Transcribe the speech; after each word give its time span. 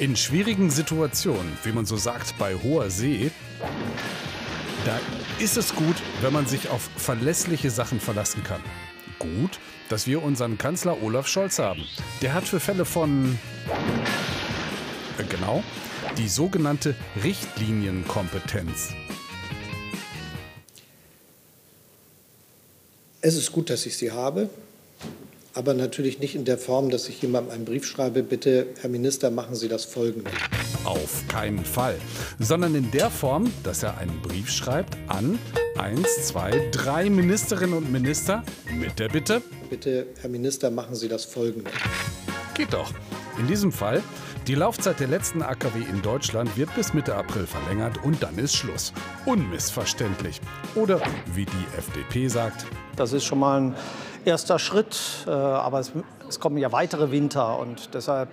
In 0.00 0.16
schwierigen 0.16 0.70
Situationen, 0.70 1.56
wie 1.62 1.70
man 1.70 1.86
so 1.86 1.96
sagt, 1.96 2.36
bei 2.36 2.56
hoher 2.56 2.90
See, 2.90 3.30
da 4.84 4.98
ist 5.38 5.56
es 5.56 5.72
gut, 5.72 5.94
wenn 6.20 6.32
man 6.32 6.46
sich 6.46 6.68
auf 6.68 6.90
verlässliche 6.96 7.70
Sachen 7.70 8.00
verlassen 8.00 8.42
kann. 8.42 8.60
Gut, 9.20 9.60
dass 9.88 10.08
wir 10.08 10.20
unseren 10.24 10.58
Kanzler 10.58 11.00
Olaf 11.00 11.28
Scholz 11.28 11.60
haben. 11.60 11.84
Der 12.22 12.34
hat 12.34 12.42
für 12.42 12.58
Fälle 12.58 12.84
von... 12.84 13.38
Äh, 15.16 15.24
genau, 15.28 15.62
die 16.18 16.26
sogenannte 16.26 16.96
Richtlinienkompetenz. 17.22 18.88
Es 23.20 23.36
ist 23.36 23.52
gut, 23.52 23.70
dass 23.70 23.86
ich 23.86 23.96
sie 23.96 24.10
habe 24.10 24.50
aber 25.54 25.72
natürlich 25.72 26.18
nicht 26.18 26.34
in 26.34 26.44
der 26.44 26.58
Form, 26.58 26.90
dass 26.90 27.08
ich 27.08 27.22
jemandem 27.22 27.54
einen 27.54 27.64
Brief 27.64 27.86
schreibe, 27.86 28.22
bitte, 28.22 28.66
Herr 28.80 28.90
Minister, 28.90 29.30
machen 29.30 29.54
Sie 29.54 29.68
das 29.68 29.84
folgende. 29.84 30.30
Auf 30.84 31.26
keinen 31.28 31.64
Fall, 31.64 31.96
sondern 32.38 32.74
in 32.74 32.90
der 32.90 33.08
Form, 33.10 33.50
dass 33.62 33.82
er 33.82 33.96
einen 33.98 34.20
Brief 34.20 34.50
schreibt 34.50 34.96
an 35.06 35.38
eins, 35.78 36.26
zwei, 36.26 36.68
drei 36.72 37.08
Ministerinnen 37.08 37.76
und 37.76 37.90
Minister 37.90 38.42
mit 38.78 38.98
der 38.98 39.08
Bitte. 39.08 39.42
Bitte, 39.70 40.08
Herr 40.20 40.30
Minister, 40.30 40.70
machen 40.70 40.96
Sie 40.96 41.08
das 41.08 41.24
folgende. 41.24 41.70
Geht 42.54 42.72
doch. 42.72 42.92
In 43.38 43.46
diesem 43.46 43.72
Fall, 43.72 44.02
die 44.46 44.54
Laufzeit 44.54 45.00
der 45.00 45.08
letzten 45.08 45.42
AKW 45.42 45.78
in 45.90 46.02
Deutschland 46.02 46.56
wird 46.56 46.72
bis 46.74 46.94
Mitte 46.94 47.14
April 47.14 47.46
verlängert 47.46 48.04
und 48.04 48.22
dann 48.22 48.38
ist 48.38 48.54
Schluss. 48.54 48.92
Unmissverständlich. 49.24 50.40
Oder 50.74 51.00
wie 51.34 51.46
die 51.46 51.78
FDP 51.78 52.28
sagt. 52.28 52.66
Das 52.94 53.12
ist 53.12 53.24
schon 53.24 53.38
mal 53.38 53.60
ein 53.60 53.74
erster 54.24 54.58
Schritt, 54.58 55.24
äh, 55.26 55.30
aber 55.30 55.80
es, 55.80 55.92
es, 56.28 56.40
kommen 56.40 56.58
ja 56.58 56.72
weitere 56.72 57.10
Winter 57.10 57.58
und 57.58 57.94
deshalb 57.94 58.30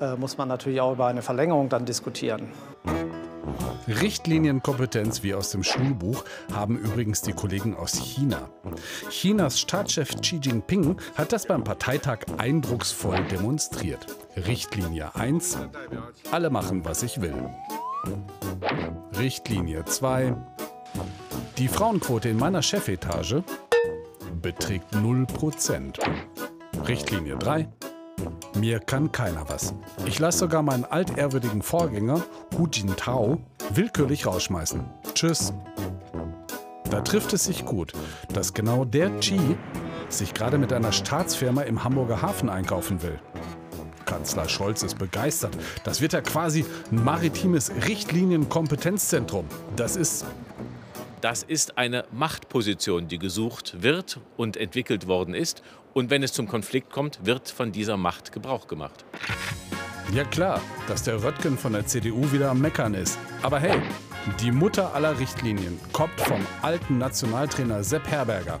äh, 0.00 0.16
muss 0.16 0.38
man 0.38 0.48
natürlich 0.48 0.80
auch 0.80 0.92
über 0.92 1.06
eine 1.06 1.22
Verlängerung 1.22 1.68
dann 1.68 1.84
diskutieren. 1.84 2.48
Richtlinienkompetenz 3.88 5.22
wie 5.22 5.34
aus 5.34 5.50
dem 5.50 5.62
Schulbuch 5.62 6.24
haben 6.52 6.76
übrigens 6.76 7.22
die 7.22 7.32
Kollegen 7.32 7.76
aus 7.76 7.92
China. 7.92 8.50
Chinas 9.10 9.60
Staatschef 9.60 10.20
Xi 10.20 10.40
Jinping 10.42 10.96
hat 11.14 11.32
das 11.32 11.46
beim 11.46 11.62
Parteitag 11.62 12.18
eindrucksvoll 12.38 13.22
demonstriert. 13.30 14.06
Richtlinie 14.36 15.14
1. 15.14 15.58
Alle 16.32 16.50
machen, 16.50 16.84
was 16.84 17.04
ich 17.04 17.20
will. 17.20 17.34
Richtlinie 19.16 19.84
2. 19.84 20.34
Die 21.58 21.68
Frauenquote 21.68 22.28
in 22.28 22.38
meiner 22.38 22.62
Chefetage 22.62 23.42
beträgt 24.46 24.94
0%. 24.94 25.98
Richtlinie 26.86 27.36
3. 27.36 27.68
Mir 28.54 28.78
kann 28.78 29.10
keiner 29.10 29.44
was. 29.48 29.74
Ich 30.04 30.20
lasse 30.20 30.38
sogar 30.38 30.62
meinen 30.62 30.84
altehrwürdigen 30.84 31.62
Vorgänger, 31.62 32.22
Hu 32.56 32.68
Jintao, 32.72 33.40
willkürlich 33.70 34.24
rausschmeißen. 34.24 34.84
Tschüss. 35.14 35.52
Da 36.90 37.00
trifft 37.00 37.32
es 37.32 37.46
sich 37.46 37.64
gut, 37.64 37.92
dass 38.32 38.54
genau 38.54 38.84
der 38.84 39.18
Chi 39.18 39.40
sich 40.10 40.32
gerade 40.32 40.58
mit 40.58 40.72
einer 40.72 40.92
Staatsfirma 40.92 41.62
im 41.62 41.82
Hamburger 41.82 42.22
Hafen 42.22 42.48
einkaufen 42.48 43.02
will. 43.02 43.18
Kanzler 44.04 44.48
Scholz 44.48 44.84
ist 44.84 44.96
begeistert. 44.96 45.58
Das 45.82 46.00
wird 46.00 46.12
ja 46.12 46.20
quasi 46.20 46.64
ein 46.92 47.02
maritimes 47.02 47.72
Richtlinienkompetenzzentrum. 47.88 49.46
Das 49.74 49.96
ist 49.96 50.24
das 51.26 51.42
ist 51.42 51.76
eine 51.76 52.04
Machtposition, 52.12 53.08
die 53.08 53.18
gesucht 53.18 53.82
wird 53.82 54.20
und 54.36 54.56
entwickelt 54.56 55.08
worden 55.08 55.34
ist. 55.34 55.60
Und 55.92 56.08
wenn 56.08 56.22
es 56.22 56.32
zum 56.32 56.46
Konflikt 56.46 56.92
kommt, 56.92 57.26
wird 57.26 57.50
von 57.50 57.72
dieser 57.72 57.96
Macht 57.96 58.30
Gebrauch 58.30 58.68
gemacht. 58.68 59.04
Ja 60.14 60.22
klar, 60.22 60.60
dass 60.86 61.02
der 61.02 61.24
Röttgen 61.24 61.58
von 61.58 61.72
der 61.72 61.84
CDU 61.84 62.30
wieder 62.30 62.50
am 62.50 62.60
Meckern 62.60 62.94
ist. 62.94 63.18
Aber 63.42 63.58
hey, 63.58 63.76
die 64.40 64.52
Mutter 64.52 64.94
aller 64.94 65.18
Richtlinien 65.18 65.80
kommt 65.92 66.20
vom 66.20 66.46
alten 66.62 66.98
Nationaltrainer 66.98 67.82
Sepp 67.82 68.06
Herberger. 68.06 68.60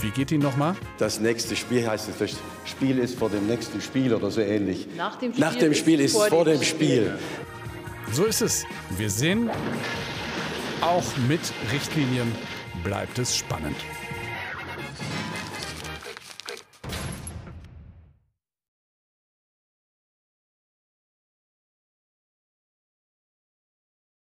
Wie 0.00 0.08
geht 0.12 0.30
die 0.30 0.38
nochmal? 0.38 0.74
Das 0.96 1.20
nächste 1.20 1.54
Spiel 1.56 1.86
heißt 1.86 2.08
es, 2.08 2.16
das 2.16 2.40
Spiel 2.64 2.98
ist 3.00 3.18
vor 3.18 3.28
dem 3.28 3.46
nächsten 3.46 3.82
Spiel 3.82 4.14
oder 4.14 4.30
so 4.30 4.40
ähnlich. 4.40 4.88
Nach 4.96 5.16
dem 5.16 5.32
Spiel, 5.34 5.44
Nach 5.44 5.56
dem 5.56 5.74
Spiel 5.74 6.00
ist, 6.00 6.16
es 6.16 6.28
vor 6.28 6.46
dem 6.46 6.62
Spiel. 6.62 7.18
Spiel. 7.18 7.18
So 8.12 8.24
ist 8.24 8.40
es. 8.40 8.64
Wir 8.96 9.10
sehen, 9.10 9.50
auch 10.82 11.16
mit 11.28 11.40
Richtlinien 11.72 12.30
bleibt 12.82 13.18
es 13.18 13.36
spannend. 13.36 13.76